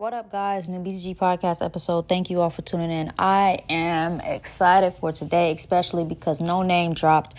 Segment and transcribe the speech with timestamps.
[0.00, 0.66] What up, guys?
[0.66, 2.08] New BCG podcast episode.
[2.08, 3.12] Thank you all for tuning in.
[3.18, 7.34] I am excited for today, especially because Noname dropped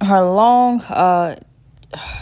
[0.00, 1.34] her long uh,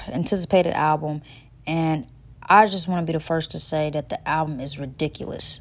[0.09, 1.21] anticipated album,
[1.67, 2.07] and
[2.43, 5.61] I just want to be the first to say that the album is ridiculous.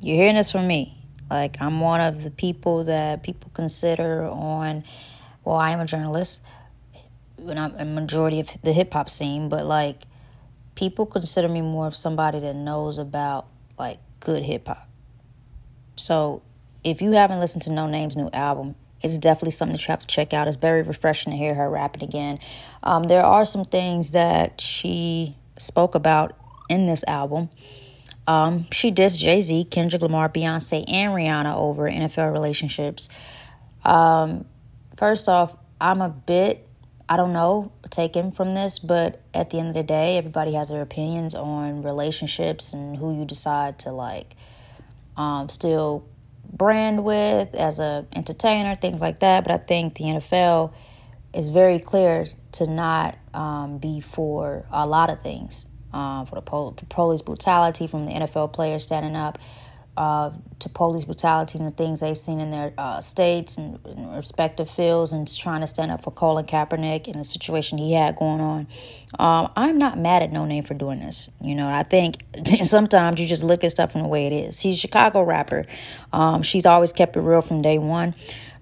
[0.00, 0.96] You're hearing this from me.
[1.28, 4.84] Like, I'm one of the people that people consider on,
[5.44, 6.46] well, I am a journalist,
[7.38, 10.04] and I'm a majority of the hip hop scene, but like,
[10.74, 13.46] people consider me more of somebody that knows about
[13.78, 14.88] like good hip hop.
[15.96, 16.42] So
[16.82, 20.06] if you haven't listened to Noname's new album, it's definitely something that you have to
[20.06, 20.48] check out.
[20.48, 22.38] It's very refreshing to hear her rapping again.
[22.82, 26.36] Um, there are some things that she spoke about
[26.68, 27.50] in this album.
[28.26, 33.10] Um, she dissed Jay Z, Kendrick Lamar, Beyonce, and Rihanna over NFL relationships.
[33.84, 34.46] Um,
[34.96, 36.63] first off, I'm a bit
[37.08, 40.70] I don't know, taken from this, but at the end of the day, everybody has
[40.70, 44.34] their opinions on relationships and who you decide to like
[45.16, 46.06] um, still
[46.50, 49.44] brand with as a entertainer, things like that.
[49.44, 50.72] But I think the NFL
[51.34, 55.66] is very clear to not um, be for a lot of things.
[55.92, 59.38] Um, for the pol- police brutality from the NFL players standing up
[59.96, 63.78] uh, to police brutality and the things they've seen in their uh, states and,
[64.16, 68.16] respective fields and trying to stand up for Colin Kaepernick and the situation he had
[68.16, 68.66] going on.
[69.18, 71.30] Um, I'm not mad at Noname for doing this.
[71.40, 72.24] You know, I think
[72.64, 74.60] sometimes you just look at stuff in the way it is.
[74.60, 75.64] She's a Chicago rapper.
[76.12, 78.14] Um, she's always kept it real from day one.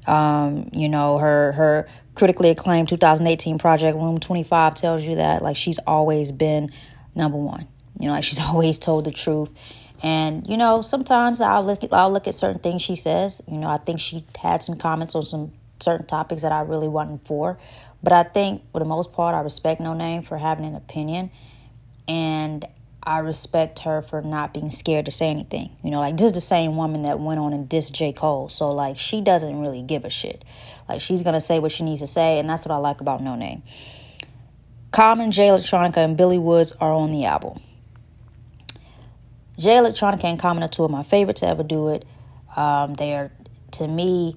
[0.06, 5.56] Um, you know, her her critically acclaimed 2018 project Room 25 tells you that like
[5.56, 6.70] she's always been
[7.14, 7.68] number one.
[7.98, 9.50] You know, like she's always told the truth
[10.02, 13.40] and you know, sometimes I'll look I'll look at certain things she says.
[13.46, 16.88] You know, I think she had some comments on some certain topics that I really
[16.88, 17.58] wasn't for.
[18.02, 21.30] But I think for the most part I respect Noname for having an opinion
[22.08, 22.66] and
[23.04, 25.76] I respect her for not being scared to say anything.
[25.84, 28.12] You know, like this is the same woman that went on and dissed J.
[28.12, 28.48] Cole.
[28.48, 30.44] So like she doesn't really give a shit.
[30.88, 33.22] Like she's gonna say what she needs to say, and that's what I like about
[33.22, 33.62] Noname.
[34.90, 37.60] Common, Jay Electronica, and Billy Woods are on the album.
[39.58, 42.04] Jay Electronica and Common are two of my favorites to ever do it.
[42.56, 43.30] Um, they are,
[43.72, 44.36] to me,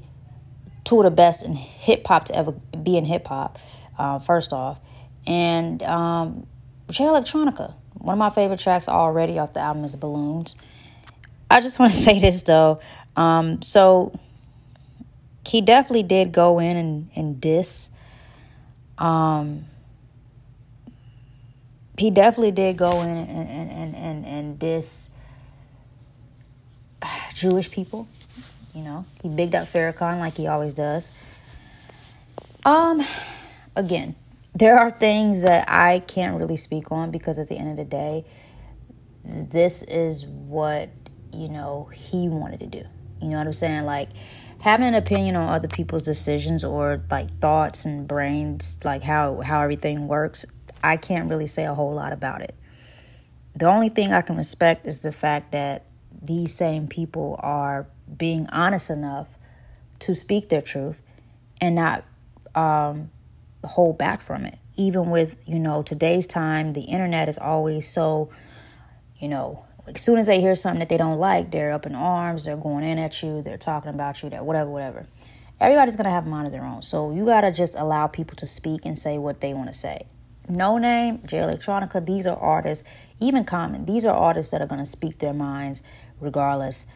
[0.84, 3.58] two of the best in hip hop to ever be in hip hop,
[3.98, 4.80] uh, first off.
[5.28, 6.46] And um,
[6.90, 10.56] Jay Electronica, one of my favorite tracks already off the album is Balloons.
[11.50, 12.80] I just want to say this though.
[13.16, 14.18] Um, so
[15.48, 17.90] he definitely did go in and, and diss.
[18.98, 19.66] Um,
[21.97, 25.09] he definitely did go in and, and, and, and, and diss
[27.33, 28.07] Jewish people.
[28.73, 31.11] You know, he bigged up Farrakhan like he always does.
[32.66, 33.06] Um,
[33.75, 34.16] again,
[34.53, 37.85] there are things that I can't really speak on because at the end of the
[37.85, 38.25] day,
[39.23, 40.89] this is what
[41.33, 42.83] you know he wanted to do.
[43.22, 43.85] You know what I'm saying?
[43.85, 44.09] Like
[44.62, 49.62] having an opinion on other people's decisions or like thoughts and brains, like how how
[49.62, 50.45] everything works.
[50.85, 52.53] I can't really say a whole lot about it.
[53.56, 55.85] The only thing I can respect is the fact that
[56.22, 59.29] these same people are being honest enough
[60.00, 61.01] to speak their truth
[61.59, 62.03] and not
[62.53, 63.09] um,
[63.63, 64.59] hold back from it.
[64.75, 68.29] Even with, you know, today's time, the internet is always so,
[69.18, 71.95] you know, as soon as they hear something that they don't like, they're up in
[71.95, 75.07] arms, they're going in at you, they're talking about you, that whatever, whatever.
[75.59, 76.84] Everybody's gonna have a mind of their own.
[76.84, 79.74] So you gotta just allow people to speak and say what they want to
[80.47, 80.53] say.
[80.53, 82.88] Noname, Jay Electronica, these are artists,
[83.19, 85.81] even Common, these are artists that are gonna speak their minds
[86.19, 86.88] regardless.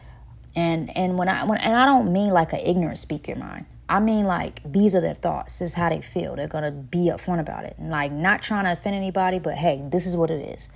[0.54, 3.66] And and when I when and I don't mean like an ignorant speak your mind.
[3.88, 5.58] I mean like these are their thoughts.
[5.58, 6.36] This is how they feel.
[6.36, 7.76] They're gonna be upfront about it.
[7.78, 10.70] And like not trying to offend anybody, but hey, this is what it is.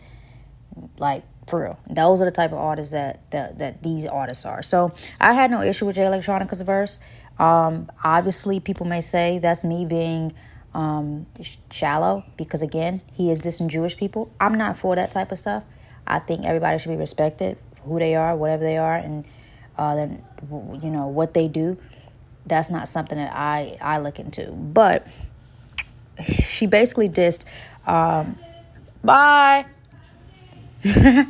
[0.98, 1.78] Like for real.
[1.88, 4.62] Those are the type of artists that that, that these artists are.
[4.62, 6.98] So I had no issue with Jay Electronica's verse.
[7.38, 10.32] Um, obviously, people may say that's me being
[10.74, 11.26] um,
[11.70, 14.32] shallow because again, he is dissing Jewish people.
[14.40, 15.64] I'm not for that type of stuff.
[16.06, 19.24] I think everybody should be respected who they are, whatever they are, and
[19.76, 20.24] uh, then
[20.82, 21.78] you know what they do.
[22.47, 24.50] That's not something that I I look into.
[24.53, 25.06] But
[26.24, 27.44] she basically dissed.
[27.86, 28.38] Um,
[29.03, 29.66] bye.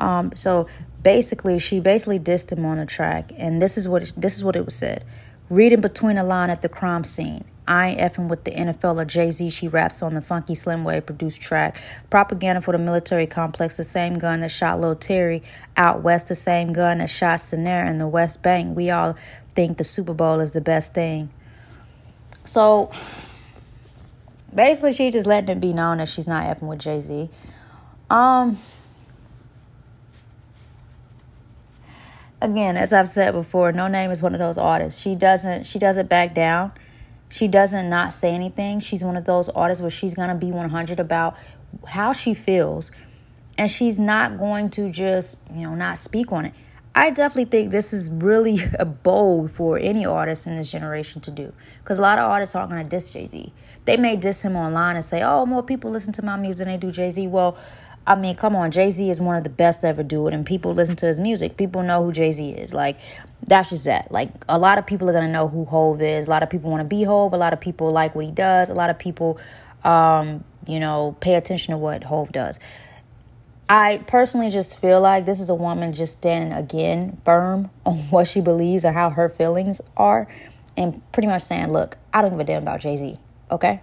[0.00, 0.68] um, so
[1.02, 4.56] basically, she basically dissed him on the track, and this is what this is what
[4.56, 5.04] it was said.
[5.48, 7.44] Reading between the line at the crime scene.
[7.68, 9.50] I ain't effing with the NFL or Jay Z.
[9.50, 11.82] She raps on the Funky Slim Way produced track.
[12.10, 13.76] Propaganda for the military complex.
[13.76, 15.42] The same gun that shot Lil Terry
[15.76, 16.28] out west.
[16.28, 18.76] The same gun that shot Sanair in the West Bank.
[18.76, 19.16] We all
[19.50, 21.30] think the Super Bowl is the best thing.
[22.44, 22.92] So
[24.54, 27.28] basically, she just letting it be known that she's not effing with Jay Z.
[28.08, 28.58] Um
[32.40, 35.00] again, as I've said before, Noname is one of those artists.
[35.00, 36.72] She doesn't she doesn't back down.
[37.28, 38.80] She doesn't not say anything.
[38.80, 41.36] She's one of those artists where she's gonna be 100 about
[41.88, 42.90] how she feels,
[43.58, 46.54] and she's not going to just you know not speak on it.
[46.94, 51.30] I definitely think this is really a bold for any artist in this generation to
[51.30, 51.52] do
[51.82, 53.52] because a lot of artists aren't going to diss Jay Z.
[53.84, 56.68] They may diss him online and say, "Oh, more people listen to my music than
[56.68, 57.56] they do Jay Z." Well,
[58.06, 60.34] I mean, come on, Jay Z is one of the best to ever do it,
[60.34, 61.56] and people listen to his music.
[61.56, 62.72] People know who Jay Z is.
[62.72, 62.98] Like,
[63.42, 64.12] that's just that.
[64.12, 66.28] Like, a lot of people are gonna know who Hove is.
[66.28, 67.32] A lot of people want to be Hove.
[67.32, 68.70] A lot of people like what he does.
[68.70, 69.40] A lot of people,
[69.82, 72.60] um, you know, pay attention to what Hove does.
[73.68, 78.28] I personally just feel like this is a woman just standing again firm on what
[78.28, 80.28] she believes and how her feelings are,
[80.76, 83.18] and pretty much saying, "Look, I don't give a damn about Jay Z.
[83.50, 83.80] Okay,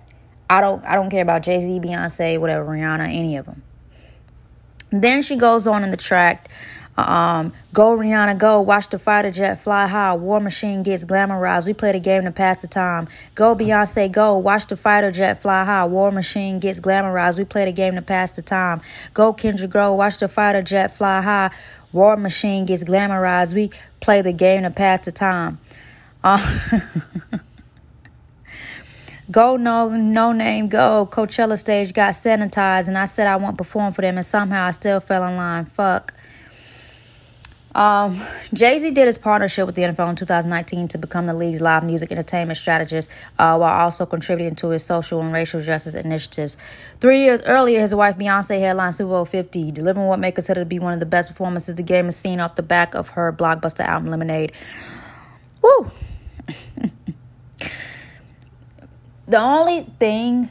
[0.49, 0.81] I don't.
[0.85, 3.63] I don't care about Jay Z, Beyonce, whatever, Rihanna, any of them."
[5.01, 6.47] Then she goes on in the track.
[6.95, 10.13] Um, go Rihanna, go watch the fighter jet fly high.
[10.13, 11.65] War machine gets glamorized.
[11.65, 13.07] We play the game to pass the time.
[13.33, 15.85] Go Beyonce, go watch the fighter jet fly high.
[15.85, 17.39] War machine gets glamorized.
[17.39, 18.81] We play the game to pass the time.
[19.15, 21.49] Go Kendra, go watch the fighter jet fly high.
[21.91, 23.55] War machine gets glamorized.
[23.55, 25.57] We play the game to pass the time.
[26.23, 26.37] Uh,
[29.31, 31.07] Go no Noname go.
[31.09, 34.71] Coachella stage got sanitized, and I said I won't perform for them, and somehow I
[34.71, 35.65] still fell in line.
[35.65, 36.13] Fuck.
[37.75, 38.21] Um,
[38.53, 41.83] Jay Z did his partnership with the NFL in 2019 to become the league's live
[41.83, 43.09] music entertainment strategist,
[43.39, 46.55] uh, while also contributing to his social and racial justice initiatives.
[46.99, 50.65] Three years earlier, his wife Beyonce headlined Super Bowl 50, delivering what may consider to
[50.65, 53.33] be one of the best performances the game has seen off the back of her
[53.33, 54.51] blockbuster album Lemonade.
[55.61, 55.89] Woo!
[59.33, 60.47] the only thing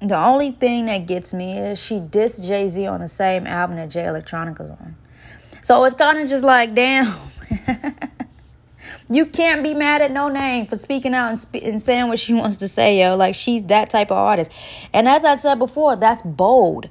[0.00, 3.76] the only thing that gets me is she dissed Jay Z on the same album
[3.76, 4.96] that Jay Electronica's on.
[5.60, 7.14] So it's kind of just like, damn.
[9.08, 12.32] you can't be mad at Noname for speaking out and, spe- and saying what she
[12.34, 13.16] wants to say, yo.
[13.16, 14.50] Like she's that type of artist.
[14.92, 16.88] And as I said before, that's bold.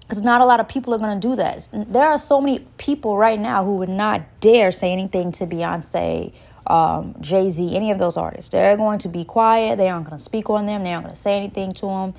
[0.00, 1.68] Because not a lot of people are going to do that.
[1.72, 6.34] There are so many people right now who would not dare say anything to Beyonce,
[6.66, 8.50] um, Jay Z, any of those artists.
[8.50, 9.78] They're going to be quiet.
[9.78, 10.84] They aren't going to speak on them.
[10.84, 12.14] They aren't going to say anything to them.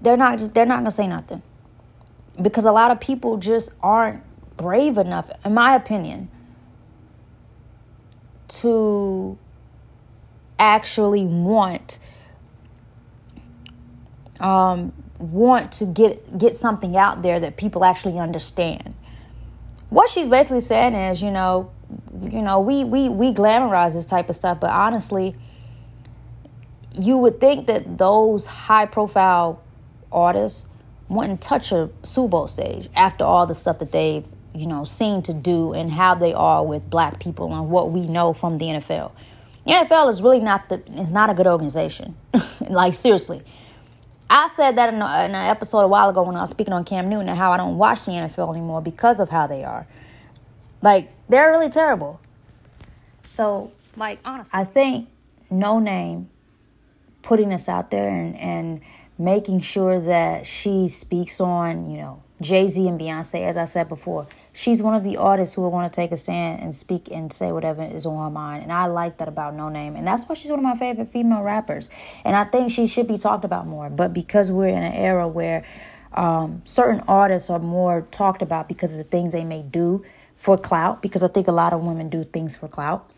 [0.00, 0.54] They're not just.
[0.54, 1.42] They're not going to say nothing
[2.40, 4.22] because a lot of people just aren't
[4.56, 6.28] brave enough, in my opinion,
[8.48, 9.38] to
[10.58, 11.98] actually want
[14.40, 18.94] um, want to get get something out there that people actually understand.
[19.90, 21.70] What she's basically saying is, you know,
[22.22, 25.34] you know, we we we glamorize this type of stuff, but honestly,
[26.92, 29.62] you would think that those high profile
[30.12, 30.66] artists
[31.08, 34.24] wouldn't touch a Super Bowl stage after all the stuff that they've
[34.54, 38.06] you know, seen to do and how they are with black people and what we
[38.06, 39.12] know from the NFL.
[39.64, 42.16] The NFL is really not the is not a good organization.
[42.68, 43.42] like seriously.
[44.30, 46.74] I said that in, a, in, an episode a while ago when I was speaking
[46.74, 49.64] on Cam Newton and how I don't watch the NFL anymore because of how they
[49.64, 49.86] are.
[50.82, 52.20] Like they're really terrible.
[53.26, 55.08] So, like honestly, I think
[55.50, 56.26] Noname
[57.22, 58.80] putting this out there and and
[59.18, 64.26] making sure that she speaks on, you know, Jay-Z and Beyonce as I said before
[64.58, 67.32] she's one of the artists who are going to take a stand and speak and
[67.32, 68.64] say whatever is on her mind.
[68.64, 69.96] And I like that about Noname.
[69.96, 71.90] And that's why she's one of my favorite female rappers.
[72.24, 73.88] And I think she should be talked about more.
[73.88, 75.64] But because we're in an era where
[76.12, 80.04] um, certain artists are more talked about because of the things they may do
[80.34, 83.08] for clout, because I think a lot of women do things for clout.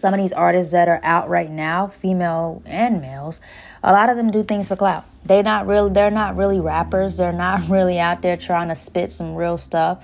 [0.00, 3.40] Some of these artists that are out right now, female and males,
[3.82, 5.04] a lot of them do things for clout.
[5.24, 7.18] They not really they're not really rappers.
[7.18, 10.02] They're not really out there trying to spit some real stuff.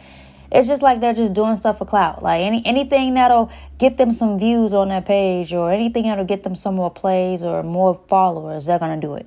[0.53, 2.23] It's just like they're just doing stuff for clout.
[2.23, 6.43] Like any anything that'll get them some views on their page or anything that'll get
[6.43, 9.27] them some more plays or more followers, they're gonna do it.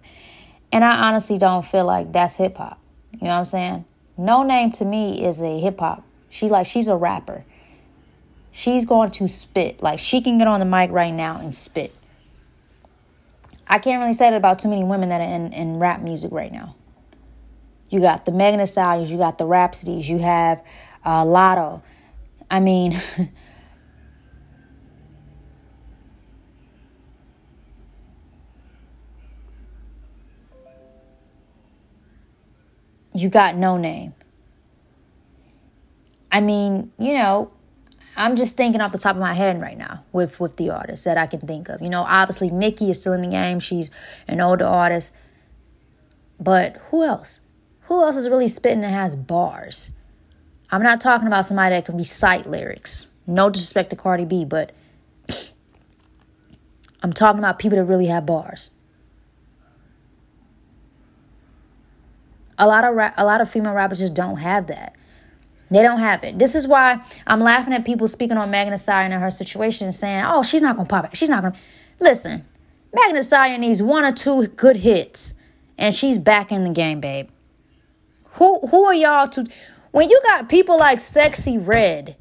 [0.71, 2.79] And I honestly don't feel like that's hip hop.
[3.13, 3.85] You know what I'm saying?
[4.19, 6.03] Noname to me is a hip hop.
[6.29, 7.43] She like she's a rapper.
[8.59, 9.81] She's going to spit.
[9.81, 11.95] Like she can get on the mic right now and spit.
[13.65, 16.33] I can't really say that about too many women that are in, in rap music
[16.33, 16.75] right now.
[17.89, 20.61] You got the Megan Thee Stallions, you got the Rapsodys, you have
[21.05, 21.81] uh, Latto.
[22.51, 23.01] I mean,
[33.13, 34.11] you got Noname.
[36.29, 37.53] I mean, you know,
[38.19, 41.05] I'm just thinking off the top of my head right now with with the artists
[41.05, 41.81] that I can think of.
[41.81, 43.61] You know, obviously Nicki is still in the game.
[43.61, 43.89] She's
[44.27, 45.15] an older artist.
[46.37, 47.39] But who else?
[47.83, 49.91] Who else is really spitting and has bars?
[50.69, 53.07] I'm not talking about somebody that can recite lyrics.
[53.25, 54.73] No disrespect to Cardi B, but
[57.01, 58.71] I'm talking about people that really have bars.
[62.57, 64.93] A lot of ra- a lot of female rappers just don't have that.
[65.71, 66.39] They don't have it.
[66.39, 69.95] This is why I'm laughing at people speaking on Megan Thee and her situation and
[69.95, 71.17] saying, "Oh, she's not gonna pop it.
[71.17, 71.55] She's not gonna."
[71.99, 72.45] Listen,
[72.93, 75.35] Megan Thee needs one or two good hits,
[75.77, 77.29] and she's back in the game, babe.
[78.33, 79.45] Who who are y'all to?
[79.91, 82.15] When you got people like Sexyy Red,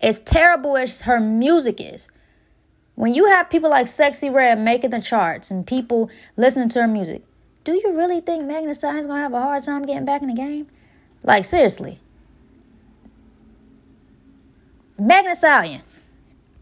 [0.00, 2.10] as terrible as her music is,
[2.94, 6.88] when you have people like Sexyy Red making the charts and people listening to her
[6.88, 7.22] music,
[7.70, 10.34] do you really think Thee Stallion's gonna have a hard time getting back in the
[10.34, 10.66] game?
[11.22, 12.00] Like seriously.
[14.98, 15.82] Thee Stallion,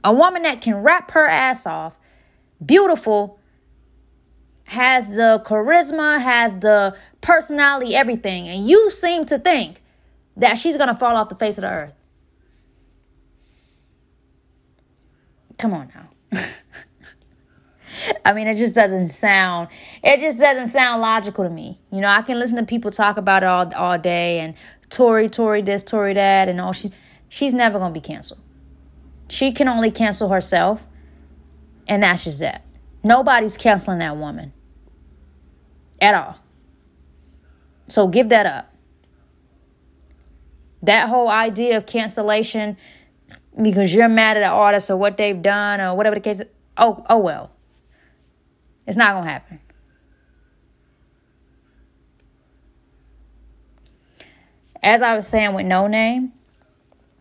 [0.04, 1.94] a woman that can rap her ass off,
[2.64, 3.38] beautiful,
[4.64, 9.82] has the charisma, has the personality, everything, and you seem to think
[10.36, 11.94] that she's gonna fall off the face of the earth.
[15.56, 15.90] Come on
[16.32, 16.44] now.
[18.24, 19.68] I mean, it just doesn't sound.
[20.02, 21.80] It just doesn't sound logical to me.
[21.90, 24.54] You know, I can listen to people talk about it all all day and
[24.90, 26.72] Tory, Tory this, Tory that, and all.
[26.72, 26.90] She's
[27.28, 28.40] she's never gonna be canceled.
[29.28, 30.86] She can only cancel herself,
[31.86, 32.64] and that's just that.
[33.02, 34.52] Nobody's canceling that woman
[36.00, 36.38] at all.
[37.88, 38.74] So give that up.
[40.82, 42.76] That whole idea of cancellation
[43.60, 46.40] because you're mad at an artist or what they've done or whatever the case.
[46.76, 47.50] Oh, oh well.
[48.88, 49.60] It's not going to happen.
[54.82, 56.30] As I was saying with Noname,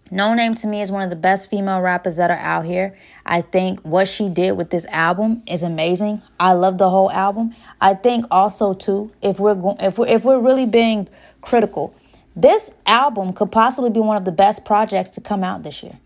[0.09, 2.97] No Name to me is one of the best female rappers that are out here.
[3.25, 6.21] I think what she did with this album is amazing.
[6.39, 7.53] I love the whole album.
[7.81, 11.09] I think also too, if we're go- if we're if we're really being
[11.41, 11.93] critical,
[12.33, 15.99] this album could possibly be one of the best projects to come out this year.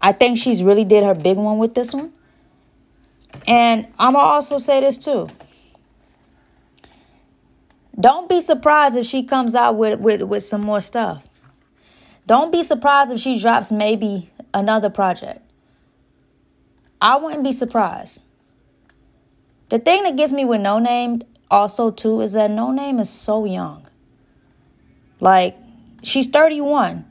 [0.00, 2.12] I think she's really did her big one with this one.
[3.46, 5.28] And I'm going to also say this too.
[7.98, 11.28] Don't be surprised if she comes out with, with, with some more stuff.
[12.26, 15.40] Don't be surprised if she drops maybe another project.
[17.00, 18.22] I wouldn't be surprised.
[19.70, 23.86] The thing that gets me with Noname also too is that Noname is so young.
[25.20, 25.56] Like
[26.02, 27.04] she's 31.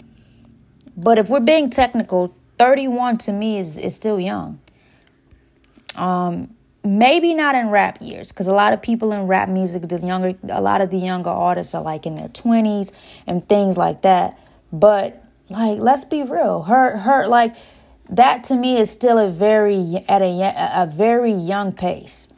[0.96, 4.60] But if we're being technical, 31 to me is, is still young.
[5.98, 10.00] Um, maybe not in rap years, because a lot of people in rap music, the
[10.00, 12.94] younger, a lot of the younger artists are like in their twenties
[13.26, 14.40] and things like that.
[14.72, 17.56] But like, let's be real, her, her, like
[18.10, 22.30] that to me is still a very at a a very young pace.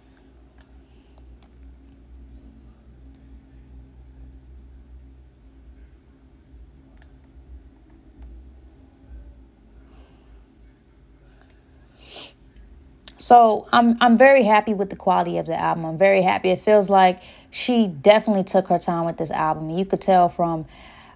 [13.19, 15.85] So I'm I'm very happy with the quality of the album.
[15.85, 16.49] I'm very happy.
[16.49, 17.21] It feels like
[17.51, 19.69] she definitely took her time with this album.
[19.69, 20.65] You could tell from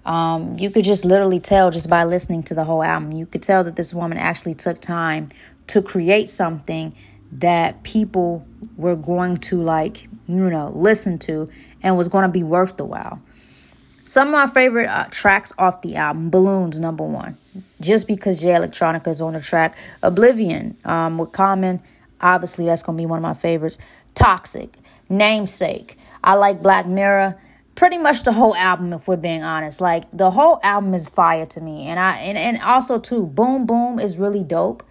[0.05, 3.13] um, you could just literally tell just by listening to the whole album.
[3.13, 5.29] You could tell that this woman actually took time
[5.67, 6.93] to create something
[7.31, 8.45] that people
[8.75, 11.49] were going to like, you know, listen to
[11.81, 13.21] and was going to be worth the while.
[14.03, 17.37] Some of my favorite uh, tracks off the album, Balloons, number one,
[17.79, 19.77] just because Jay Electronica is on the track.
[20.01, 21.81] Oblivion um, with Common
[22.23, 23.77] Obviously, that's going to be one of my favorites.
[24.15, 24.77] Toxic,
[25.09, 25.97] Namesake.
[26.23, 27.39] I like Black Mirror.
[27.75, 29.81] Pretty much the whole album, if we're being honest.
[29.81, 31.87] Like the whole album is fire to me.
[31.87, 34.83] And I and, and also too, Boom Boom is really dope.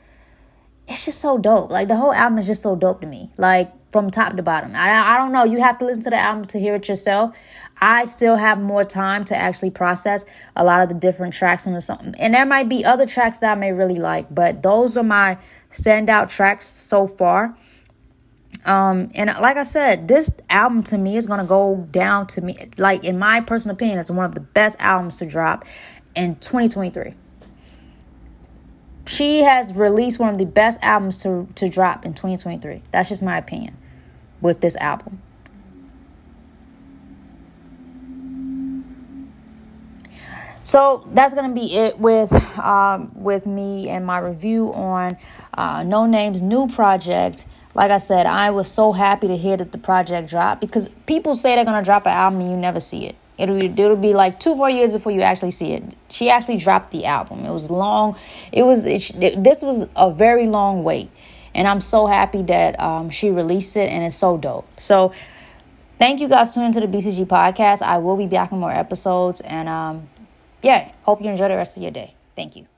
[0.86, 1.70] It's just so dope.
[1.70, 3.30] Like the whole album is just so dope to me.
[3.38, 4.74] Like from top to bottom.
[4.74, 5.44] I, I don't know.
[5.44, 7.34] You have to listen to the album to hear it yourself.
[7.82, 10.24] I still have more time to actually process
[10.54, 12.14] a lot of the different tracks on the song.
[12.16, 15.36] And there might be other tracks that I may really like, but those are my
[15.72, 17.56] standout tracks so far.
[18.64, 22.56] Um, and like I said, this album to me is gonna go down to me,
[22.78, 25.64] like in my personal opinion, it's one of the best albums to drop
[26.14, 27.14] in 2023.
[29.08, 32.82] She has released one of the best albums to, to drop in 2023.
[32.92, 33.76] That's just my opinion
[34.40, 35.20] with this album.
[40.64, 45.16] So that's gonna be it with um, with me and my review on
[45.54, 49.78] uh, Noname's new project, like I said, I was so happy to hear that the
[49.78, 53.16] project dropped because people say they're gonna drop an album and you never see it.
[53.38, 55.82] It'll be, it'll be like two more years before you actually see it.
[56.08, 57.44] She actually dropped the album.
[57.44, 58.16] It was long.
[58.52, 61.10] It was it, this was a very long wait,
[61.54, 64.68] and I'm so happy that um, she released it and it's so dope.
[64.78, 65.12] So
[65.98, 67.82] thank you guys tuning into the BCG podcast.
[67.82, 70.08] I will be back in more episodes, and um,
[70.62, 72.14] yeah, hope you enjoy the rest of your day.
[72.34, 72.71] Thank you.